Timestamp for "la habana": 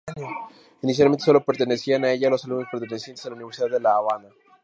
3.79-4.29